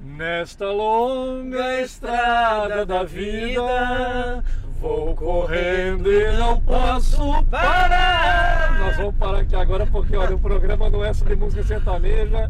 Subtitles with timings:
[0.00, 4.44] Nesta longa estrada da vida,
[4.80, 8.78] vou correndo e não posso parar.
[8.78, 12.48] Nós vamos parar aqui agora porque olha, o programa não é sobre música sertaneja.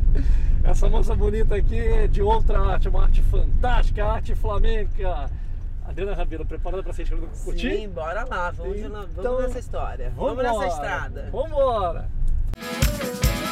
[0.62, 5.30] Essa moça bonita aqui é de outra arte, uma arte fantástica, arte flamenca.
[5.87, 7.76] Adriana Rabelo, preparada para ser escrita do Curtir?
[7.76, 10.12] Sim, bora lá, vamos, Então, vamos nessa história.
[10.15, 11.30] Vamos nessa estrada.
[11.33, 12.10] Vambora!
[12.54, 13.47] Ô,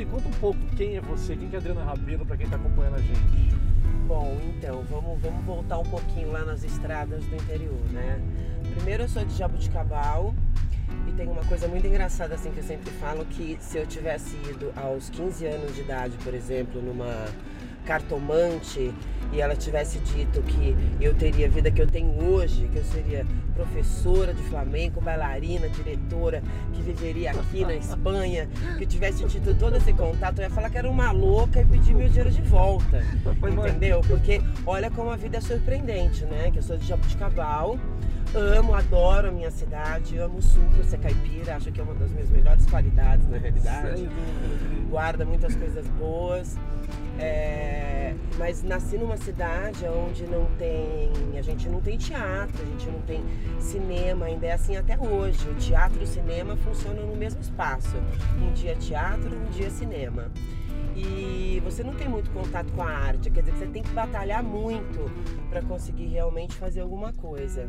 [0.00, 2.56] Adri, conta um pouco quem é você, quem que é Adriana Rabelo para quem está
[2.56, 3.54] acompanhando a gente.
[4.06, 8.20] Bom, então, vamos, vamos voltar um pouquinho lá nas estradas do interior, né?
[8.74, 10.34] Primeiro eu sou de Jabuticabal
[11.06, 14.36] e tem uma coisa muito engraçada assim que eu sempre falo que se eu tivesse
[14.36, 17.28] ido aos 15 anos de idade, por exemplo, numa
[17.84, 18.92] cartomante
[19.32, 22.84] e ela tivesse dito que eu teria a vida que eu tenho hoje, que eu
[22.84, 29.76] seria professora de flamenco, bailarina, diretora, que viveria aqui na Espanha, que tivesse tido todo
[29.76, 33.04] esse contato, eu ia falar que era uma louca e pedir meu dinheiro de volta.
[33.42, 34.00] Entendeu?
[34.00, 36.50] Porque olha como a vida é surpreendente, né?
[36.50, 37.78] Que eu sou de Jabuticabal,
[38.34, 42.10] amo, adoro a minha cidade, amo o suco, ser caipira, acho que é uma das
[42.12, 44.08] minhas melhores qualidades na realidade
[44.90, 46.56] guarda muitas coisas boas.
[47.18, 51.10] É, mas nasci numa cidade onde não tem.
[51.38, 53.22] A gente não tem teatro, a gente não tem
[53.60, 55.48] cinema, ainda é assim até hoje.
[55.48, 57.96] O teatro e o cinema funcionam no mesmo espaço.
[58.40, 60.30] Um dia teatro, um dia cinema.
[60.96, 63.90] E você não tem muito contato com a arte, quer dizer que você tem que
[63.90, 65.10] batalhar muito
[65.48, 67.66] para conseguir realmente fazer alguma coisa.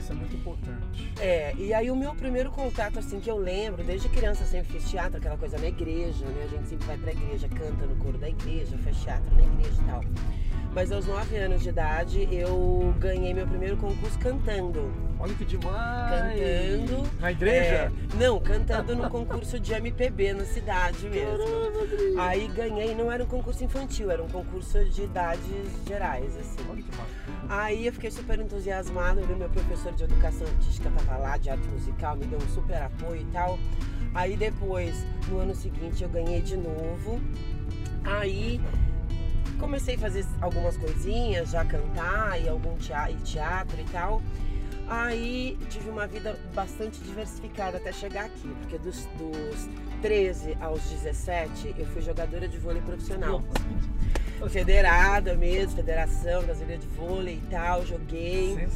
[0.00, 1.12] Isso é muito importante.
[1.20, 4.72] É, e aí o meu primeiro contato, assim, que eu lembro, desde criança eu sempre
[4.72, 6.44] fiz teatro, aquela coisa na igreja, né?
[6.44, 9.80] A gente sempre vai pra igreja, canta no coro da igreja, faz teatro na igreja
[9.80, 10.00] e tal.
[10.74, 14.92] Mas aos 9 anos de idade eu ganhei meu primeiro concurso cantando.
[15.20, 16.10] Olha que demais!
[16.10, 17.10] Cantando.
[17.20, 17.74] Na igreja?
[17.74, 21.38] É, não, cantando no concurso de MPB na cidade mesmo.
[21.38, 22.22] Caramba!
[22.22, 26.58] Aí ganhei, não era um concurso infantil, era um concurso de idades gerais, assim.
[26.68, 27.44] Olha que bacana.
[27.48, 31.68] Aí eu fiquei super entusiasmada, o meu professor de educação artística estava lá, de arte
[31.68, 33.58] musical, me deu um super apoio e tal.
[34.12, 37.20] Aí depois, no ano seguinte, eu ganhei de novo.
[38.04, 38.60] Aí
[39.64, 44.22] comecei a fazer algumas coisinhas, já cantar e algum tea- teatro e tal.
[44.86, 49.68] Aí tive uma vida bastante diversificada até chegar aqui, porque dos, dos
[50.02, 53.42] 13 aos 17 eu fui jogadora de vôlei profissional
[54.50, 58.68] federada mesmo, Federação Brasileira de Vôlei e tal, joguei.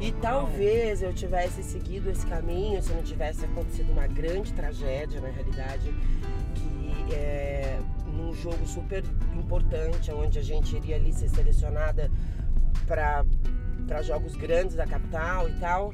[0.00, 5.28] E talvez eu tivesse seguido esse caminho se não tivesse acontecido uma grande tragédia, na
[5.30, 5.92] realidade,
[6.54, 7.80] que é
[8.16, 9.04] num jogo super
[9.34, 12.10] importante, onde a gente iria ali ser selecionada
[12.86, 15.92] para jogos grandes da capital e tal,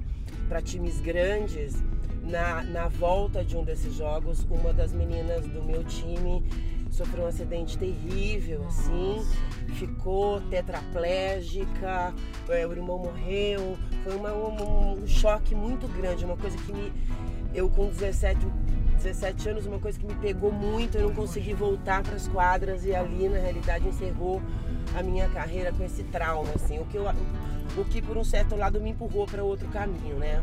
[0.48, 1.82] para times grandes.
[2.24, 6.40] Na, na volta de um desses jogos, uma das meninas do meu time
[6.88, 9.26] sofreu um acidente terrível, assim,
[9.74, 12.14] ficou tetraplégica,
[12.48, 16.92] é, o irmão morreu, foi uma- um, um choque muito grande, uma coisa que me.
[17.54, 18.38] Eu com 17,
[19.02, 22.84] 17 anos, uma coisa que me pegou muito, eu não consegui voltar para as quadras
[22.84, 24.40] e ali na realidade encerrou
[24.96, 27.04] a minha carreira com esse trauma, assim, o que, eu,
[27.76, 30.42] o que por um certo lado me empurrou para outro caminho, né?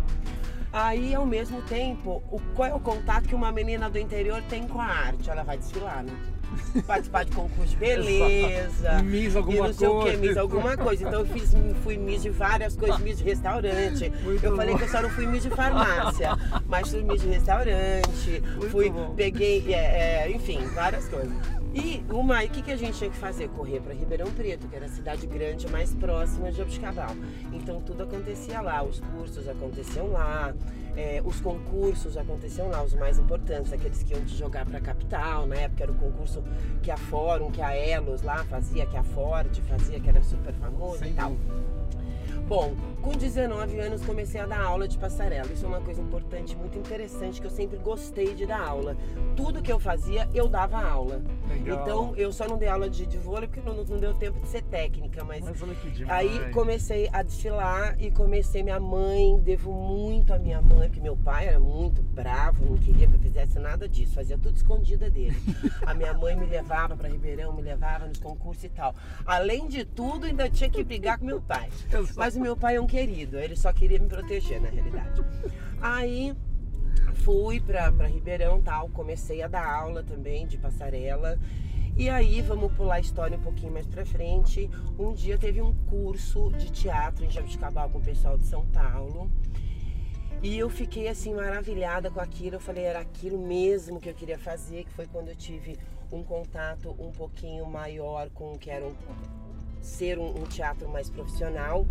[0.71, 4.67] Aí, ao mesmo tempo, o, qual é o contato que uma menina do interior tem
[4.67, 5.29] com a arte?
[5.29, 6.13] Ela vai desfilar, né?
[6.85, 9.01] Participar de concurso de beleza.
[9.03, 10.17] Miss E alguma não sei o que, coisa.
[10.17, 11.07] Miss alguma coisa.
[11.07, 14.09] Então eu fiz, fui Miss de várias coisas, Miss de restaurante.
[14.23, 14.77] Muito eu falei bom.
[14.77, 18.43] que eu só não fui Miss de farmácia, mas fui Miss de restaurante.
[18.57, 19.13] Muito fui, bom.
[19.15, 21.58] peguei, é, é, enfim, várias coisas.
[21.73, 23.47] E uma, o que, que a gente tinha que fazer?
[23.49, 27.15] Correr para Ribeirão Preto, que era a cidade grande mais próxima de Jabuticabal.
[27.53, 30.53] Então tudo acontecia lá, os cursos aconteciam lá,
[30.95, 34.81] é, os concursos aconteciam lá, os mais importantes, aqueles que iam te jogar para a
[34.81, 35.45] capital.
[35.45, 36.43] Na época era o concurso
[36.81, 40.53] que a Fórum, que a Elos lá fazia, que a Ford fazia, que era super
[40.55, 41.29] famoso Sem e tal.
[41.31, 41.79] dúvida.
[42.47, 45.51] Bom, com 19 anos comecei a dar aula de passarela.
[45.51, 48.95] Isso é uma coisa importante, muito interessante, que eu sempre gostei de dar aula.
[49.35, 51.21] Tudo que eu fazia, eu dava aula.
[51.49, 51.81] Legal.
[51.81, 54.47] Então, eu só não dei aula de, de vôlei porque não, não deu tempo de
[54.47, 56.19] ser técnica, mas Mas olha que demais.
[56.19, 61.15] Aí comecei a desfilar e comecei minha mãe, devo muito à minha mãe, porque meu
[61.15, 65.35] pai era muito bravo, não queria que eu fizesse nada disso, fazia tudo escondida dele.
[65.85, 68.93] A minha mãe me levava para Ribeirão, me levava nos concursos e tal.
[69.25, 71.69] Além de tudo, ainda tinha que brigar com meu pai.
[72.15, 75.23] Mas o meu pai é um querido, ele só queria me proteger na realidade.
[75.79, 76.35] Aí
[77.23, 81.37] fui para Ribeirão tal, comecei a dar aula também de passarela.
[81.95, 84.69] E aí, vamos pular a história um pouquinho mais pra frente.
[84.97, 89.29] Um dia teve um curso de teatro em Jabuticabal com o pessoal de São Paulo.
[90.41, 92.55] E eu fiquei assim maravilhada com aquilo.
[92.55, 95.77] Eu falei, era aquilo mesmo que eu queria fazer, que foi quando eu tive
[96.09, 98.95] um contato um pouquinho maior com o que era um,
[99.81, 101.85] ser um, um, teatro mais profissional.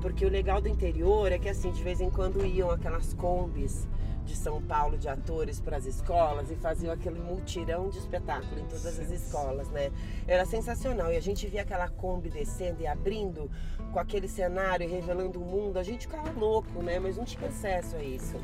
[0.00, 3.86] Porque o legal do interior é que assim, de vez em quando iam aquelas combis
[4.24, 8.64] de São Paulo de atores para as escolas e faziam aquele multirão de espetáculo em
[8.64, 9.90] todas as escolas, né?
[10.26, 13.50] Era sensacional e a gente via aquela Kombi descendo e abrindo
[13.92, 16.98] com aquele cenário revelando o mundo, a gente ficava louco, né?
[16.98, 18.36] Mas não tinha acesso a isso.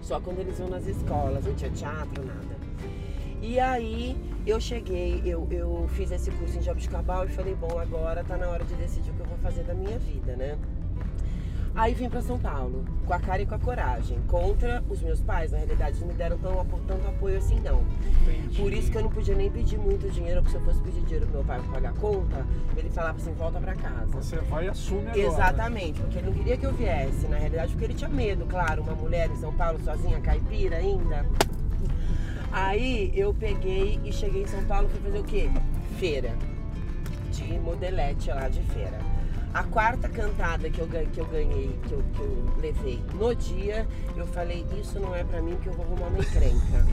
[0.00, 2.55] Só quando eles iam nas escolas, não tinha teatro, nada.
[3.42, 4.16] E aí
[4.46, 8.48] eu cheguei, eu, eu fiz esse curso em Jabuticabal e falei, bom, agora tá na
[8.48, 10.56] hora de decidir o que eu vou fazer da minha vida, né?
[11.74, 15.20] Aí vim para São Paulo, com a cara e com a coragem, contra os meus
[15.20, 17.84] pais, na realidade não me deram tão, tanto apoio assim não.
[18.22, 18.62] Entendi.
[18.62, 21.02] Por isso que eu não podia nem pedir muito dinheiro, porque se eu fosse pedir
[21.02, 24.06] dinheiro pro meu pai para pagar a conta, ele falava assim, volta para casa.
[24.06, 25.18] Você vai e assume agora.
[25.18, 28.80] Exatamente, porque ele não queria que eu viesse, na realidade, porque ele tinha medo, claro,
[28.82, 31.26] uma mulher em São Paulo sozinha, caipira ainda.
[32.52, 35.50] Aí eu peguei e cheguei em São Paulo, fui fazer o quê?
[35.98, 36.34] Feira.
[37.32, 38.98] De modelete lá de feira.
[39.52, 43.86] A quarta cantada que eu, que eu ganhei, que eu, que eu levei no dia,
[44.14, 46.86] eu falei, isso não é pra mim que eu vou arrumar uma encrenca.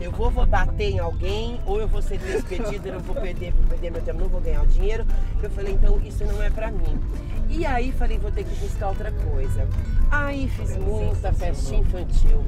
[0.00, 3.66] Eu vou, vou bater em alguém, ou eu vou ser despedida, eu vou perder, vou
[3.66, 5.06] perder meu tempo, não vou ganhar o dinheiro.
[5.42, 6.98] Eu falei, então isso não é pra mim.
[7.50, 9.68] E aí falei, vou ter que buscar outra coisa.
[10.10, 12.42] Aí fiz muita festinha infantil,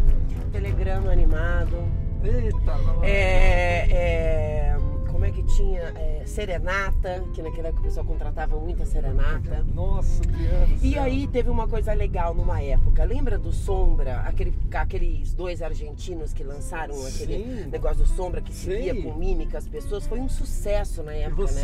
[0.51, 1.77] telegrama animado.
[2.25, 4.77] Eita, é, é
[5.23, 9.65] como é que tinha é, serenata, que naquela época o pessoal contratava muita serenata.
[9.75, 13.05] Nossa, Deus E aí teve uma coisa legal numa época.
[13.05, 17.07] Lembra do Sombra, aquele, aqueles dois argentinos que lançaram Sim.
[17.07, 20.07] aquele negócio do Sombra que se via com mímica as pessoas?
[20.07, 21.63] Foi um sucesso na época, né?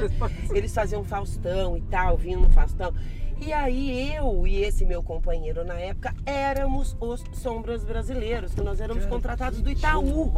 [0.55, 2.93] Eles faziam Faustão e tal, vinham no Faustão.
[3.41, 8.81] E aí eu e esse meu companheiro na época éramos os sombras brasileiros, que nós
[8.81, 10.33] éramos contratados do Itaú.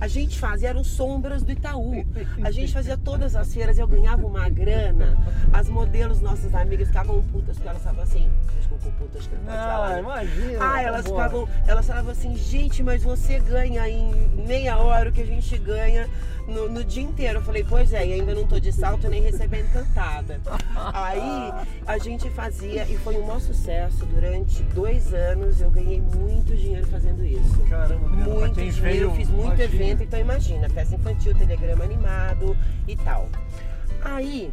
[0.00, 2.06] A gente fazia, eram sombras do Itaú.
[2.42, 5.18] A gente fazia todas as feiras, eu ganhava uma grana.
[5.52, 9.56] As modelos, nossas amigas, ficavam putas, porque elas estavam assim, desculpa, putas que não pode
[9.56, 9.88] falar.
[9.94, 10.00] Né?
[10.00, 10.58] imagina.
[10.60, 14.12] Ah, elas ficavam, elas falavam assim, gente, mas você ganha em
[14.46, 16.08] meia hora o que a gente ganha
[16.48, 17.38] no, no, dia inteiro.
[17.38, 20.40] Eu falei, pois é, e ainda não tô de salto nem recebendo cantada.
[20.92, 21.52] Aí
[21.86, 24.04] a gente fazia e foi um maior sucesso.
[24.06, 27.58] Durante dois anos eu ganhei muito dinheiro fazendo isso.
[27.68, 29.64] Caramba, muito dinheiro, veio, eu fiz muito imagina.
[29.64, 32.56] evento, então imagina, festa infantil, telegrama animado
[32.86, 33.28] e tal.
[34.02, 34.52] Aí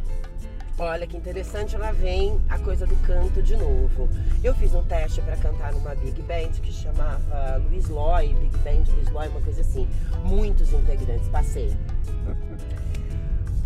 [0.78, 4.10] Olha que interessante, lá vem a coisa do canto de novo.
[4.44, 8.84] Eu fiz um teste para cantar numa big band que chamava Luiz Loy, Big Band
[8.94, 9.88] Luiz Loy, uma coisa assim.
[10.22, 11.74] Muitos integrantes, passei.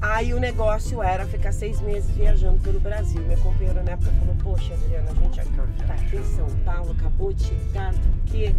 [0.01, 3.21] Aí o negócio era ficar seis meses viajando pelo Brasil.
[3.23, 5.41] Minha companheira na época falou, poxa Adriana, a gente
[5.87, 8.55] tá aqui em São Paulo, acabou de chegar, o quê?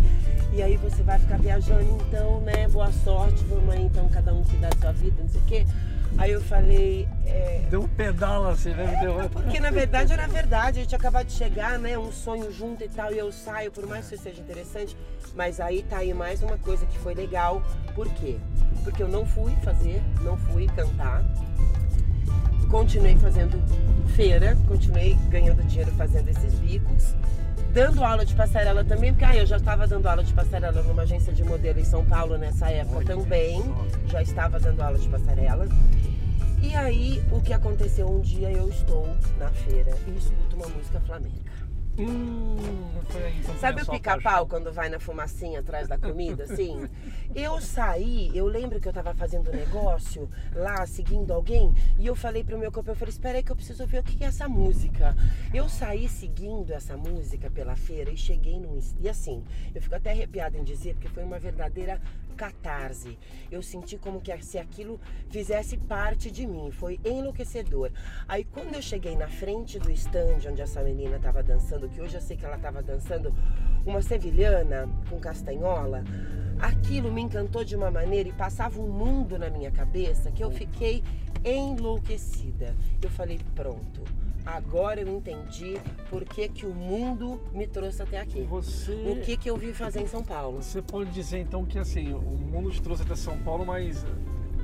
[0.53, 2.67] E aí você vai ficar viajando então, né?
[2.67, 5.65] Boa sorte, vamos aí então cada um cuidar da sua vida, não sei o quê.
[6.17, 7.07] Aí eu falei.
[7.25, 7.65] É...
[7.69, 8.97] Deu um pedal assim, né?
[9.01, 9.29] Deu...
[9.29, 11.97] Porque na verdade era verdade, a gente acabou de chegar, né?
[11.97, 14.95] Um sonho junto e tal, e eu saio, por mais que isso seja interessante.
[15.35, 17.61] Mas aí tá aí mais uma coisa que foi legal.
[17.95, 18.37] Por quê?
[18.83, 21.23] Porque eu não fui fazer, não fui cantar.
[22.69, 23.61] Continuei fazendo
[24.15, 27.15] feira, continuei ganhando dinheiro fazendo esses bicos
[27.73, 31.03] dando aula de passarela também, porque ah, eu já estava dando aula de passarela numa
[31.03, 33.63] agência de modelo em São Paulo nessa época também.
[34.07, 35.67] Já estava dando aula de passarela.
[36.61, 39.07] E aí, o que aconteceu um dia, eu estou
[39.39, 41.51] na feira e escuto uma música flamenca.
[41.97, 42.57] Hum,
[43.39, 46.87] então Sabe o pica-pau quando vai na fumacinha atrás da comida, assim?
[47.35, 52.15] Eu saí, eu lembro que eu tava fazendo um negócio lá, seguindo alguém, e eu
[52.15, 54.27] falei pro meu companheiro, eu falei, espera aí que eu preciso ver o que é
[54.27, 55.15] essa música.
[55.53, 58.79] Eu saí seguindo essa música pela feira e cheguei num...
[58.99, 59.43] E assim,
[59.73, 62.01] eu fico até arrepiada em dizer, porque foi uma verdadeira
[62.41, 63.19] catarse.
[63.51, 66.71] Eu senti como que se aquilo fizesse parte de mim.
[66.71, 67.91] Foi enlouquecedor.
[68.27, 72.15] Aí quando eu cheguei na frente do stand onde essa menina estava dançando, que hoje
[72.15, 73.33] eu sei que ela estava dançando
[73.85, 76.03] uma sevilhana com castanhola,
[76.59, 80.51] aquilo me encantou de uma maneira e passava um mundo na minha cabeça que eu
[80.51, 81.03] fiquei
[81.43, 82.75] enlouquecida.
[83.01, 84.01] Eu falei, pronto
[84.45, 88.41] Agora eu entendi por que, que o mundo me trouxe até aqui.
[88.43, 88.91] Você...
[88.91, 90.61] O que, que eu vim fazer em São Paulo.
[90.61, 94.03] Você pode dizer então que assim, o mundo te trouxe até São Paulo, mas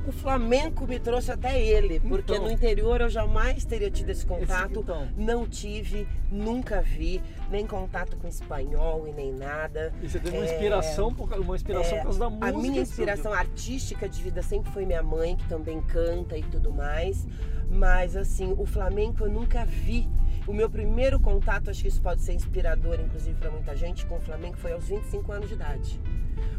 [0.07, 2.45] o flamenco me trouxe até ele, porque Então.
[2.45, 5.07] no interior eu jamais teria tido esse contato, então.
[5.17, 7.21] não tive, nunca vi,
[7.51, 9.93] nem contato com espanhol e nem nada.
[10.01, 12.47] E você teve uma É, inspiração, por, causa- uma inspiração é, por causa da música.
[12.47, 16.71] A minha inspiração artística de vida sempre foi minha mãe, que também canta e tudo
[16.71, 17.27] mais.
[17.69, 20.07] Mas assim, o flamenco eu nunca vi.
[20.47, 24.15] O meu primeiro contato, acho que isso pode ser inspirador, inclusive para muita gente, com
[24.15, 25.99] o flamenco foi aos 25 anos de idade.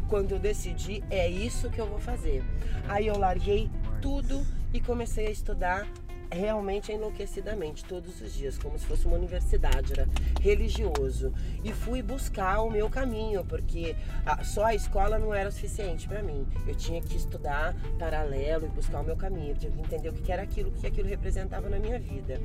[0.07, 2.43] Quando eu decidi, é isso que eu vou fazer.
[2.87, 3.69] Aí eu larguei
[4.01, 5.87] tudo e comecei a estudar
[6.31, 10.07] realmente enlouquecidamente, todos os dias, como se fosse uma universidade, era
[10.39, 11.33] religioso.
[11.63, 13.95] E fui buscar o meu caminho, porque
[14.43, 16.45] só a escola não era suficiente para mim.
[16.67, 20.13] Eu tinha que estudar paralelo e buscar o meu caminho, eu tinha que entender o
[20.13, 22.39] que era aquilo, o que aquilo representava na minha vida.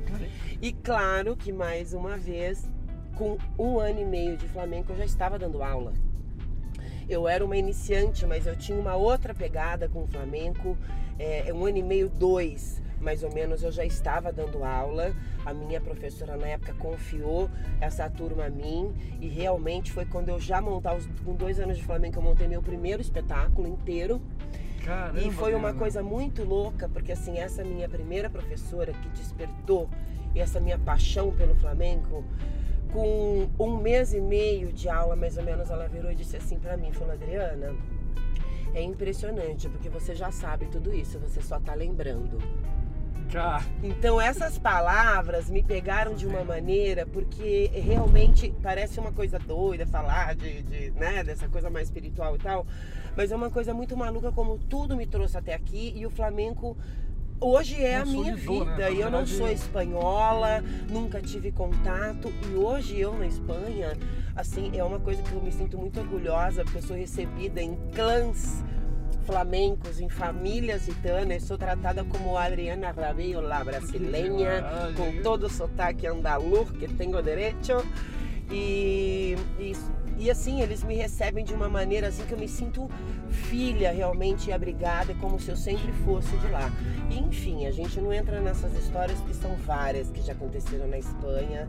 [0.59, 2.67] E claro que mais uma vez,
[3.15, 5.93] com um ano e meio de flamenco, eu já estava dando aula.
[7.07, 10.77] Eu era uma iniciante, mas eu tinha uma outra pegada com o flamenco.
[11.17, 15.13] É, um ano e meio, dois, mais ou menos, eu já estava dando aula.
[15.45, 20.39] A minha professora na época confiou essa turma a mim e realmente foi quando eu
[20.39, 24.21] já montar os, com dois anos de flamenco eu montei meu primeiro espetáculo inteiro.
[24.83, 29.89] Caramba, E foi uma coisa muito louca, porque assim, essa minha primeira professora que despertou
[30.35, 32.23] essa minha paixão pelo flamenco,
[32.95, 36.57] com um mês e meio de aula, mais ou menos, ela virou e disse assim
[36.57, 37.75] pra mim, falou, Adriana,
[38.73, 42.37] é impressionante, porque você já sabe tudo isso, você só tá lembrando.
[43.31, 49.85] Cara, Então essas palavras me pegaram de uma maneira porque realmente parece uma coisa doida
[49.85, 52.65] falar de, de, né, dessa coisa mais espiritual e tal,
[53.17, 56.77] mas é uma coisa muito maluca como tudo me trouxe até aqui e o flamenco
[57.39, 58.37] hoje é a minha né?
[58.37, 58.89] vida.
[58.89, 63.97] E eu não sou espanhola, nunca tive contato e hoje eu na Espanha,
[64.35, 67.75] assim, é uma coisa que eu me sinto muito orgulhosa porque eu sou recebida em
[67.93, 68.63] clãs
[69.25, 74.95] flamencos, em famílias gitanas, sou tratada como Adriana Rabello, la brasileña, demais.
[74.95, 77.83] com todo o sotaque andaluz que tenho direito.
[78.51, 79.73] E, e,
[80.17, 82.89] e assim, eles me recebem de uma maneira assim que eu me sinto
[83.29, 86.71] filha realmente abrigada, como se eu sempre fosse de lá.
[87.09, 90.97] E, enfim, a gente não entra nessas histórias que são várias que já aconteceram na
[90.97, 91.67] Espanha,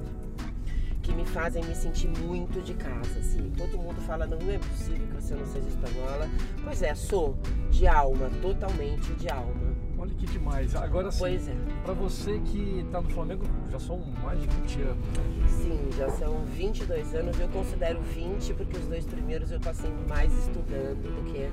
[1.03, 3.53] que me fazem me sentir muito de casa, assim.
[3.57, 6.29] Todo mundo fala, não é possível que você não seja espanhola.
[6.65, 7.37] Pois é, sou
[7.71, 9.66] de alma, totalmente de alma.
[10.07, 10.75] Olha que demais.
[10.77, 11.57] Agora sim, Pois é.
[11.85, 14.97] pra você que tá no Flamengo, já são mais de 20 anos.
[14.97, 15.47] né?
[15.49, 17.39] Sim, já são 22 anos.
[17.41, 21.51] Eu considero 20 porque os dois primeiros eu passei mais estudando do que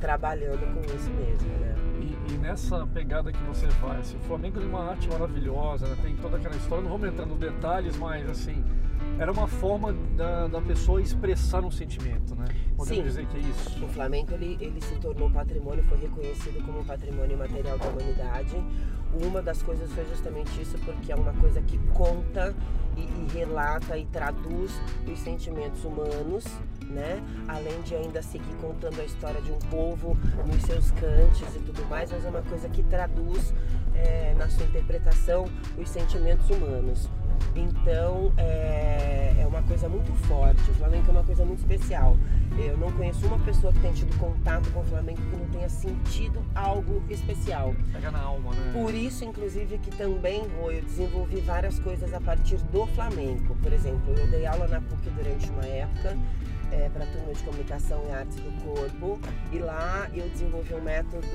[0.00, 1.74] trabalhando com isso mesmo, né?
[2.00, 5.96] E, e nessa pegada que você vai, assim, o Flamengo tem uma arte maravilhosa, né?
[6.02, 8.62] tem toda aquela história, não vamos entrar nos detalhes, mas assim,
[9.18, 12.46] era uma forma da, da pessoa expressar um sentimento, né?
[12.76, 13.02] Podemos Sim.
[13.02, 13.84] dizer que é isso.
[13.84, 18.56] O Flamengo ele, ele se tornou patrimônio, foi reconhecido como patrimônio material da humanidade.
[19.22, 22.54] Uma das coisas foi justamente isso, porque é uma coisa que conta
[22.96, 24.72] e, e relata e traduz
[25.10, 26.44] os sentimentos humanos,
[26.82, 27.22] né?
[27.48, 30.14] Além de ainda seguir contando a história de um povo
[30.46, 33.54] nos seus cantos e tudo mais, mas é uma coisa que traduz
[33.94, 35.46] é, na sua interpretação
[35.78, 37.08] os sentimentos humanos.
[37.54, 40.70] Então é, é uma coisa muito forte.
[40.70, 42.16] O Flamengo é uma coisa muito especial.
[42.58, 45.68] Eu não conheço uma pessoa que tenha tido contato com o Flamengo que não tenha
[45.68, 47.74] sentido algo especial.
[47.92, 48.72] Pega na alma, né?
[48.72, 53.54] Por isso, inclusive, que também Rô, eu desenvolvi várias coisas a partir do Flamengo.
[53.62, 56.16] Por exemplo, eu dei aula na PUC durante uma época
[56.92, 59.20] para a turma de comunicação e artes do corpo
[59.52, 61.26] e lá eu desenvolvi um método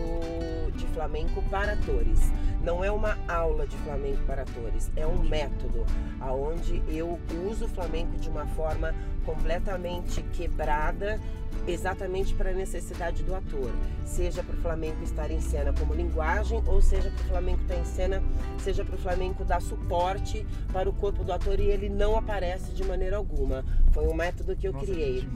[0.75, 2.31] de flamenco para atores.
[2.63, 5.85] Não é uma aula de flamenco para atores, é um método
[6.19, 7.19] aonde eu
[7.49, 8.93] uso o flamenco de uma forma
[9.25, 11.19] completamente quebrada
[11.67, 13.71] exatamente para a necessidade do ator,
[14.05, 17.75] seja para o flamenco estar em cena como linguagem ou seja para o flamenco estar
[17.75, 18.23] em cena,
[18.59, 22.71] seja para o flamenco dar suporte para o corpo do ator e ele não aparece
[22.71, 23.63] de maneira alguma.
[23.91, 25.21] Foi um método que eu Nossa, criei.
[25.21, 25.27] que.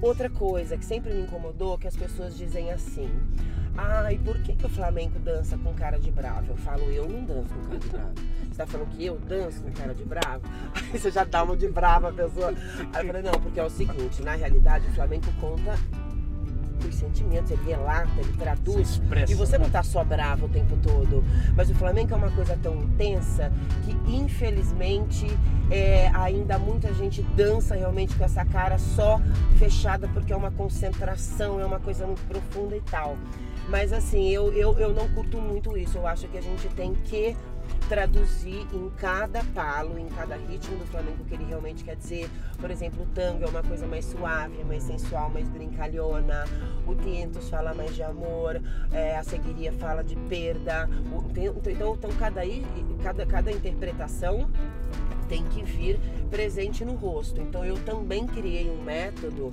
[0.00, 3.10] Outra coisa que sempre me incomodou que as pessoas dizem assim:
[3.76, 7.08] "Ah, e por que, que o flamenco dança com cara de bravo?" Eu falo: "Eu
[7.08, 8.12] não danço com cara de bravo."
[8.50, 10.42] Você tá falando que eu danço com cara de bravo?
[10.92, 12.54] Aí você já dá uma de brava a pessoa.
[12.92, 15.78] Aí eu falei: "Não, porque é o seguinte, na realidade o flamenco conta
[16.88, 18.90] os sentimentos, ele relata, ele Se traduz.
[18.90, 19.64] expressa, E você né?
[19.64, 21.24] não tá só bravo o tempo todo.
[21.56, 23.52] Mas o Flamengo é uma coisa tão intensa
[23.84, 25.26] que, infelizmente,
[25.70, 29.20] é, ainda muita gente dança realmente com essa cara só
[29.58, 33.16] fechada porque é uma concentração, é uma coisa muito profunda e tal.
[33.68, 35.96] Mas assim, eu, eu, eu não curto muito isso.
[35.98, 37.34] Eu acho que a gente tem que
[37.88, 42.30] traduzir em cada palo, em cada ritmo do flamenco o que ele realmente quer dizer.
[42.58, 46.44] Por exemplo, o tango é uma coisa mais suave, mais sensual, mais brincalhona.
[46.86, 48.60] O tientos fala mais de amor,
[48.92, 50.88] é, a seguiria fala de perda.
[51.30, 52.42] Então, então cada,
[53.02, 54.48] cada, cada interpretação
[55.28, 55.98] tem que vir
[56.30, 57.40] presente no rosto.
[57.40, 59.52] Então eu também criei um método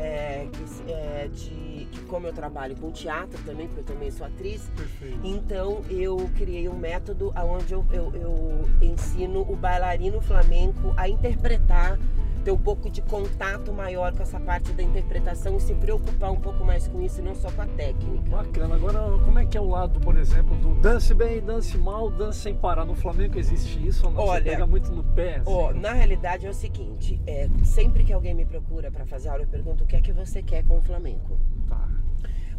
[0.00, 4.26] é, que, é, de que como eu trabalho com teatro também, porque eu também sou
[4.26, 5.18] atriz, Perfeito.
[5.22, 11.98] então eu criei um método onde eu, eu, eu ensino o bailarino flamenco a interpretar
[12.40, 16.40] ter um pouco de contato maior com essa parte da interpretação e se preocupar um
[16.40, 18.30] pouco mais com isso e não só com a técnica.
[18.30, 18.74] Bacana.
[18.74, 22.40] Agora, como é que é o lado, por exemplo, do dance bem, dance mal, dance
[22.40, 22.84] sem parar?
[22.84, 24.20] No Flamengo existe isso ou não?
[24.22, 25.36] Olha, Você pega muito no pé?
[25.36, 25.44] Assim?
[25.46, 29.42] Ó, na realidade é o seguinte, é, sempre que alguém me procura para fazer aula,
[29.42, 31.38] eu pergunto o que é que você quer com o Flamengo.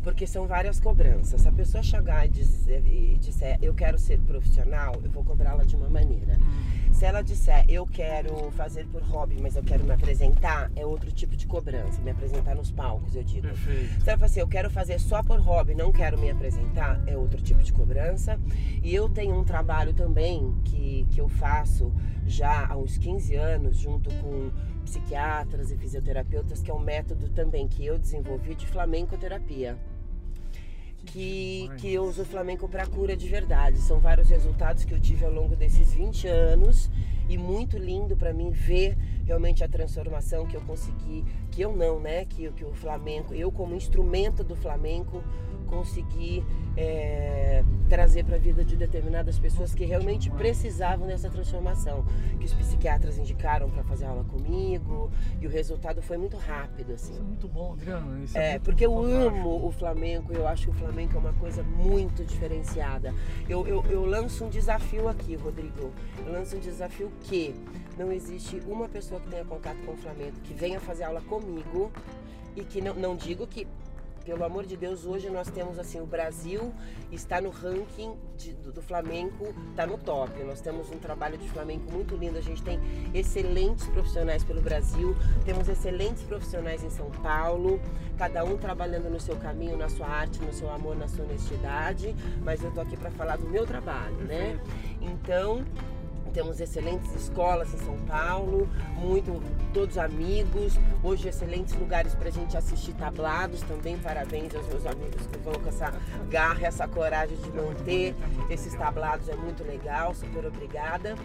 [0.03, 1.41] Porque são várias cobranças.
[1.41, 5.63] Se a pessoa chegar e dizer, e disser eu quero ser profissional, eu vou cobrá-la
[5.63, 6.37] de uma maneira.
[6.39, 6.93] Hum.
[6.93, 11.11] Se ela disser eu quero fazer por hobby, mas eu quero me apresentar, é outro
[11.11, 12.01] tipo de cobrança.
[12.01, 13.47] Me apresentar nos palcos, eu digo.
[13.47, 14.03] Perfeito.
[14.03, 17.17] Se ela fala assim, eu quero fazer só por hobby, não quero me apresentar, é
[17.17, 18.39] outro tipo de cobrança.
[18.83, 21.91] E eu tenho um trabalho também que, que eu faço
[22.25, 24.51] já há uns 15 anos, junto com
[24.83, 29.77] psiquiatras e fisioterapeutas, que é um método também que eu desenvolvi de flamencoterapia
[31.05, 33.77] que, que eu uso o flamenco para cura de verdade.
[33.79, 36.89] São vários resultados que eu tive ao longo desses 20 anos
[37.33, 41.99] e muito lindo para mim ver realmente a transformação que eu consegui, que eu não,
[41.99, 42.25] né?
[42.25, 45.23] Que, que o flamenco, eu como instrumento do flamenco,
[45.67, 46.43] consegui
[46.75, 52.05] é, trazer para a vida de determinadas pessoas que realmente precisavam dessa transformação,
[52.39, 55.09] que os psiquiatras indicaram para fazer aula comigo
[55.39, 57.13] e o resultado foi muito rápido assim.
[57.13, 58.19] Isso é muito bom, Adriana.
[58.23, 59.27] Isso é, É, porque eu fantástico.
[59.27, 63.13] amo o flamenco, eu acho que o flamenco é uma coisa muito diferenciada.
[63.47, 65.91] Eu, eu, eu lanço um desafio aqui, Rodrigo.
[66.25, 67.55] Eu lanço um desafio que
[67.97, 71.91] não existe uma pessoa que tenha contato com o flamenco que venha fazer aula comigo
[72.55, 73.67] e que não, não digo que
[74.23, 76.71] pelo amor de Deus, hoje nós temos assim, o Brasil
[77.11, 80.31] está no ranking de- do, do flamenco, está no top.
[80.43, 82.79] Nós temos um trabalho de flamenco muito lindo, a gente tem
[83.15, 87.81] excelentes profissionais pelo Brasil, temos excelentes profissionais em São Paulo,
[88.15, 92.15] cada um trabalhando no seu caminho, na sua arte, no seu amor, na sua honestidade,
[92.43, 94.59] mas eu tô aqui para falar do meu trabalho, né?
[95.01, 95.65] Então,
[96.31, 99.41] temos excelentes escolas em São Paulo, muito
[99.73, 100.73] todos amigos.
[101.03, 103.97] Hoje excelentes lugares para a gente assistir tablados também.
[103.97, 105.93] Parabéns aos meus amigos que vão com essa
[106.29, 108.15] garra, essa coragem de manter
[108.49, 110.13] esses tablados é muito legal.
[110.13, 111.15] Super obrigada.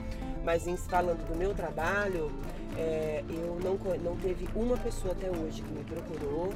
[0.45, 2.31] Mas falando do meu trabalho,
[2.77, 6.53] é, eu não não teve uma pessoa até hoje que me procurou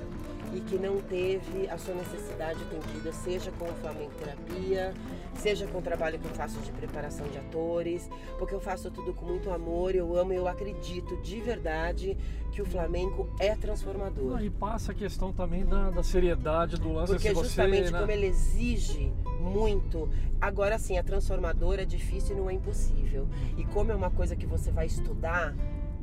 [0.52, 4.92] e que não teve a sua necessidade atendida, seja com o Flamengo Terapia,
[5.34, 8.08] seja com o trabalho que eu faço de preparação de atores,
[8.38, 12.16] porque eu faço tudo com muito amor, eu amo, eu acredito de verdade
[12.50, 14.38] que o Flamengo é transformador.
[14.38, 17.92] Ah, E passa a questão também da, da seriedade do lance Porque se você, justamente
[17.92, 17.98] né?
[18.00, 20.08] como ele exige muito,
[20.40, 23.28] agora sim, a transformadora é difícil e não é impossível.
[23.56, 25.54] E como é uma coisa que você vai estudar,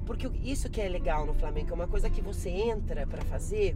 [0.05, 3.75] porque isso que é legal no Flamengo, é uma coisa que você entra para fazer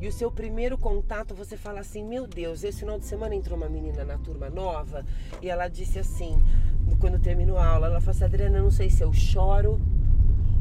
[0.00, 3.56] e o seu primeiro contato você fala assim: Meu Deus, esse final de semana entrou
[3.56, 5.04] uma menina na turma nova
[5.42, 6.40] e ela disse assim,
[6.98, 9.80] quando terminou a aula, ela falou assim: Adriana, eu não sei se eu choro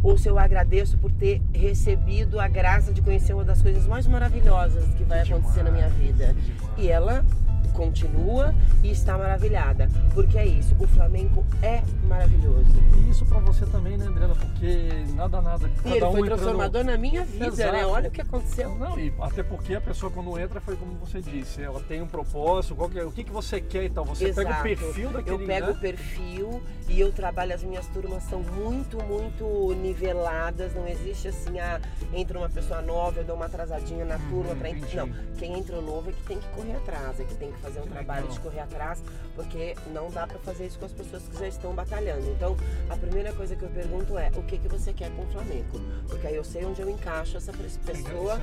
[0.01, 4.07] ou se eu agradeço por ter recebido a graça de conhecer uma das coisas mais
[4.07, 6.35] maravilhosas que vai acontecer na minha vida.
[6.77, 7.25] E ela
[7.83, 12.65] continua e está maravilhada, porque é isso, o Flamengo é maravilhoso.
[12.97, 14.35] E isso pra você também, né, Adriana?
[14.35, 15.69] Porque nada, nada.
[15.69, 17.47] Cada E ele um foi transformador na minha vida, né?
[17.79, 17.87] Exato.
[17.89, 18.75] Olha o que aconteceu.
[18.75, 22.07] Não, e até porque a pessoa quando entra foi como você disse, ela tem um
[22.07, 24.03] propósito, que é- o que, que você quer e tal.
[24.05, 24.63] Você pega o Exato.
[24.63, 25.71] perfil daquele Eu pego né?
[25.71, 30.73] o perfil e eu trabalho, as minhas turmas são muito, muito niveladas.
[30.75, 31.79] Não existe assim, ah,
[32.13, 34.85] entra uma pessoa nova, eu dou uma atrasadinha na turma pra entendi.
[34.97, 35.05] entrar.
[35.05, 37.68] Não, quem entra novo é que tem que correr atrás, é que tem que fazer
[37.77, 38.33] um Que trabalho legal.
[38.35, 39.03] de correr atrás,
[39.35, 42.29] porque não dá pra fazer isso com as pessoas que já estão batalhando.
[42.31, 42.57] Então,
[42.89, 45.79] a primeira coisa que eu pergunto é: o que, que você quer com o Flamengo?
[46.07, 48.39] Porque aí eu sei onde eu encaixo essa pessoa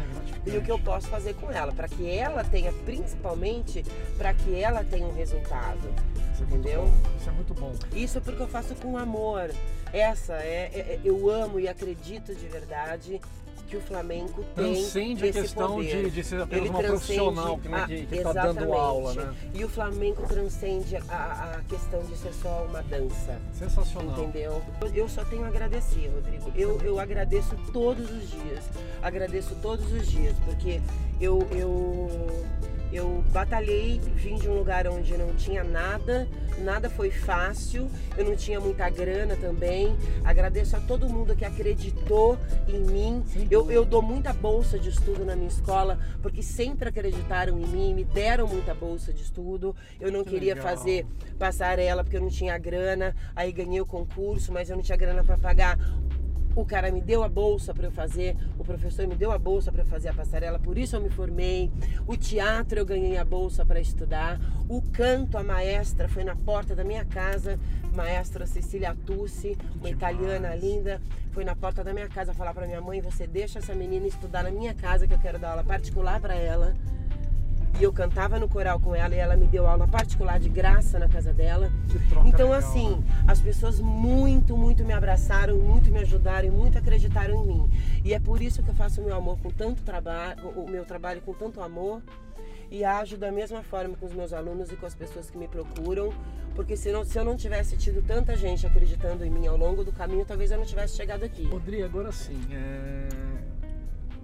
[0.47, 3.83] é e o que eu posso fazer com ela, para que ela tenha, principalmente,
[4.19, 5.79] para que ela tenha um resultado.
[6.33, 6.83] Isso é muito entendeu?
[6.83, 7.73] bom, Isso é muito bom.
[7.95, 9.51] Isso é porque eu faço com amor.
[9.93, 13.21] Essa é, é- é- eu amo e acredito de verdade
[13.67, 17.69] que o Flamengo tem Transcende a questão de, de ser apenas Ele uma profissional que,
[17.69, 19.35] né, a- que, que tá dando aula, né?
[19.55, 23.39] E o Flamengo transcende a, a questão de ser só uma dança.
[23.53, 24.19] Sensacional.
[24.23, 24.63] Entendeu?
[24.81, 26.51] Eu- Eu só tenho a agradecer, Rodrigo.
[26.55, 28.65] Eu, eu agradeço todos os dias.
[29.03, 30.81] Agradeço todos os dias, porque
[31.21, 32.09] eu, eu
[32.93, 36.27] Eu batalhei, vim de um lugar onde não tinha nada,
[36.59, 39.97] nada foi fácil, eu não tinha muita grana também.
[40.25, 43.25] Agradeço a todo mundo que acreditou em mim.
[43.51, 47.93] Eu, eu dou muita bolsa de estudo na minha escola, porque sempre acreditaram em mim,
[47.95, 49.75] me deram muita bolsa de estudo.
[50.01, 50.69] Eu não Que queria legal.
[50.71, 51.07] fazer
[51.39, 55.23] passarela porque eu não tinha grana, aí ganhei o concurso, mas eu não tinha grana
[55.25, 55.79] para pagar.
[56.57, 59.71] O cara me deu a bolsa para eu fazer, o professor me deu a bolsa
[59.71, 61.71] para eu fazer a passarela, por isso eu me formei.
[62.07, 64.41] O teatro eu ganhei a bolsa para estudar.
[64.67, 67.61] O canto, a maestra foi na porta da minha casa,
[67.95, 70.99] maestra Cecília Tucci, uma italiana linda,
[71.31, 74.43] foi na porta da minha casa falar para minha mãe: "Você deixa essa menina estudar
[74.43, 76.75] na minha casa que eu quero dar aula particular para ela".
[77.79, 80.99] E eu cantava no coral com ela e ela me deu aula particular de graça
[80.99, 81.71] na casa dela.
[81.89, 86.51] Que troca Então, legal, assim, as pessoas muito, muito me abraçaram, muito me ajudaram e
[86.51, 87.71] muito acreditaram em mim.
[88.03, 90.87] E é por isso que eu faço o meu amor com tanto trabalho, o meu
[90.87, 92.03] trabalho com tanto amor
[92.71, 95.47] e ajo da mesma forma com os meus alunos e com as pessoas que me
[95.47, 96.13] procuram,
[96.55, 99.85] porque se, não, se eu não tivesse tido tanta gente acreditando em mim ao longo
[99.85, 101.45] do caminho, talvez eu não tivesse chegado aqui.
[101.45, 103.09] Rodrigo, agora sim, é...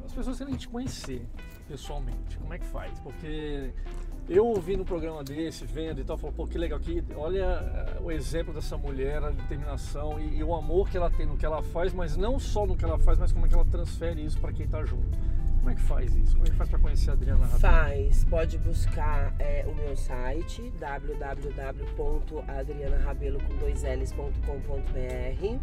[0.05, 1.25] as pessoas querem te conhecer
[1.72, 3.00] pessoalmente, como é que faz?
[3.00, 3.72] Porque
[4.28, 7.96] eu ouvindo um programa desse, vendo e tal, falo, pô, que legal, que olha eh,
[8.02, 11.46] o exemplo dessa mulher, a determinação e, e o amor que ela tem no que
[11.46, 14.22] ela faz, mas não só no que ela faz, mas como é que ela transfere
[14.22, 15.18] isso para quem tá junto.
[15.58, 16.35] Como é que faz isso?
[16.35, 17.61] Como é que faz para conhecer a Adriana Rabelo?
[17.61, 25.58] Faz, pode buscar é, o meu site www.adrianarabelo com dois L's.com.br.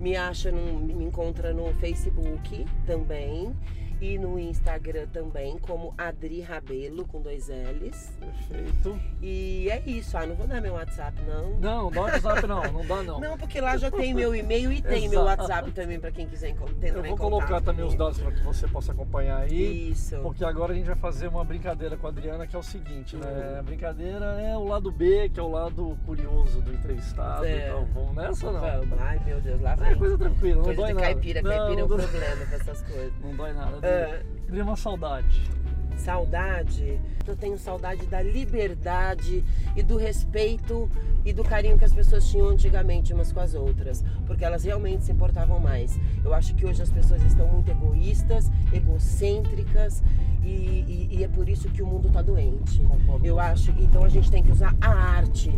[0.00, 3.54] Me acha, no, me encontra no Facebook também
[4.02, 8.10] e no Instagram também como Adri Rabelo com dois L's.
[8.18, 8.98] Perfeito.
[9.22, 11.50] E é isso, ah, não vou dar meu WhatsApp não.
[11.60, 13.20] Não, dá WhatsApp não, não dá não.
[13.20, 15.22] Não, porque lá já tem meu e-mail e tem meu.
[15.22, 18.42] WhatsApp também para quem quiser encon- entrar Eu vou colocar também os dados para que
[18.42, 19.90] você possa acompanhar aí.
[19.90, 20.16] Isso.
[20.18, 23.16] Porque agora a gente vai fazer uma brincadeira com a Adriana que é o seguinte,
[23.16, 23.56] né?
[23.60, 27.44] A brincadeira é o lado B, que é o lado curioso do entrevistado.
[27.44, 27.68] É.
[27.68, 28.60] Então, vamos nessa ou não?
[28.60, 29.00] Vamos.
[29.00, 29.94] Ai, meu Deus, lá É vai.
[29.94, 31.06] coisa tranquila, não Coisa dói nada.
[31.06, 33.12] caipira, não, caipira é não, um dói- problema com essas coisas.
[33.22, 33.78] não dói nada.
[33.92, 34.22] É.
[34.48, 35.50] Adriana, uma saudade.
[35.96, 39.44] Saudade, eu tenho saudade da liberdade
[39.76, 40.90] e do respeito
[41.24, 45.04] e do carinho que as pessoas tinham antigamente umas com as outras, porque elas realmente
[45.04, 45.98] se importavam mais.
[46.24, 50.02] Eu acho que hoje as pessoas estão muito egoístas, egocêntricas
[50.42, 52.82] e, e- e é por isso que o mundo está doente.
[53.22, 55.52] Eu acho, então a gente tem que usar a arte,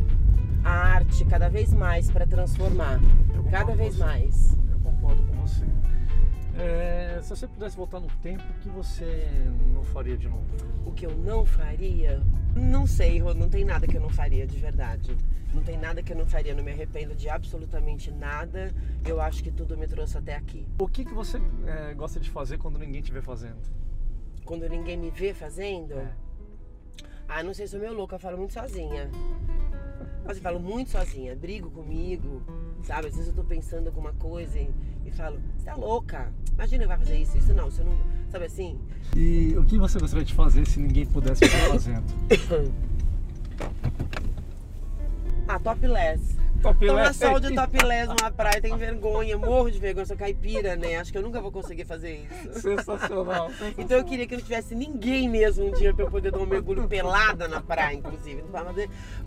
[0.63, 3.01] a arte cada vez mais para transformar,
[3.51, 4.59] cada vez mais.
[4.71, 5.65] Eu concordo com você.
[6.57, 9.27] É, se você pudesse voltar no tempo, o que você
[9.73, 10.45] não faria de novo?
[10.87, 12.23] O que eu não faria?
[12.55, 15.17] Não sei, Rô, não tem nada que eu não faria de verdade.
[15.53, 18.73] Não tem nada que eu não faria, não me arrependo de absolutamente nada.
[19.05, 20.67] Eu acho que tudo me trouxe até aqui.
[20.79, 23.59] O que, que você é, gosta de fazer quando ninguém estiver fazendo?
[24.45, 26.13] Quando ninguém me vê fazendo, É.
[27.29, 29.11] ah, não sei se sou meio louca, eu falo muito sozinha.
[30.25, 32.43] Mas eu falo muito sozinha, brigo comigo,
[32.83, 33.09] sabe?
[33.09, 34.71] Às vezes eu tô pensando alguma coisa e,
[35.05, 37.97] e falo, você é louca, imagina vai fazer isso, isso não, você não.
[38.31, 38.79] Sabe assim?
[39.15, 42.05] E o que você gostaria de fazer se ninguém pudesse estar fazendo?
[45.47, 46.39] Ah, topless.
[46.63, 50.97] Tomar sol de topless numa praia, tem vergonha, morro de vergonha, sou caipira, né?
[50.97, 52.61] Acho que eu nunca vou conseguir fazer isso.
[52.61, 53.51] Sensacional.
[53.77, 56.47] Então eu queria que não tivesse ninguém mesmo um dia pra eu poder dar um
[56.47, 58.45] mergulho pelada na praia, inclusive.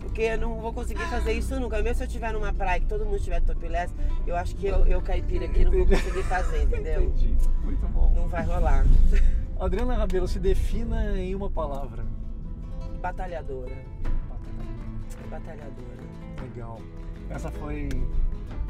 [0.00, 1.80] Porque eu não vou conseguir fazer isso nunca.
[1.82, 3.94] Mesmo se eu estiver numa praia que todo mundo tiver topless,
[4.26, 7.02] eu acho que eu, eu caipira aqui, não vou conseguir fazer, entendeu?
[7.02, 7.36] Entendi.
[7.62, 8.12] Muito bom.
[8.16, 8.84] Não vai rolar.
[9.60, 12.04] Adriana Rabelo, se defina em uma palavra.
[13.00, 13.76] Batalhadora.
[15.30, 15.98] Batalhadora.
[16.42, 16.80] Legal.
[17.30, 17.88] Essa foi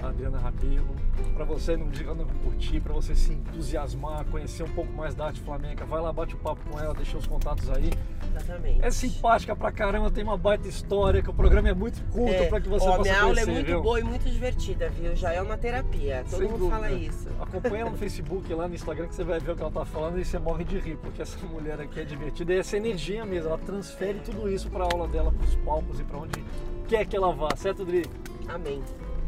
[0.03, 0.87] a Adriana Rabelo.
[1.35, 5.27] Para você não diga não curtir, para você se entusiasmar, conhecer um pouco mais da
[5.27, 7.90] arte flamenca, vai lá, bate o papo com ela, deixa os contatos aí.
[8.31, 8.85] Exatamente.
[8.85, 12.47] É simpática pra caramba, tem uma baita história, que o programa é muito curto É.
[12.49, 13.83] para que você Ó, possa minha aula é conhecer, muito viu?
[13.83, 15.16] boa e muito divertida, viu?
[15.16, 16.25] Já é uma terapia.
[16.29, 16.77] Todo Sem mundo dúvida.
[16.77, 17.29] fala isso.
[17.40, 19.85] Acompanha ela no Facebook, lá no Instagram, que você vai ver o que ela tá
[19.85, 22.53] falando e você morre de rir, porque essa mulher aqui é divertida.
[22.53, 26.18] E essa energia mesmo, ela transfere tudo isso pra aula dela, pros palcos e pra
[26.18, 26.44] onde
[26.87, 28.05] quer que ela vá, certo, Adri?
[28.48, 28.82] Amém.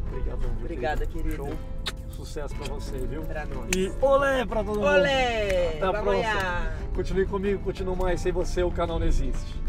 [0.09, 0.51] Obrigadão.
[0.51, 1.37] meu Obrigada, querido.
[1.37, 1.53] Show.
[2.11, 3.23] Sucesso pra você, viu?
[3.23, 3.71] Pra nós.
[3.77, 4.87] E olé pra todo mundo.
[4.87, 5.77] Olé!
[5.77, 6.11] Até a próxima.
[6.13, 6.73] amanhã.
[6.95, 8.21] Continue comigo, continue mais.
[8.21, 9.60] Sem você o canal não existe.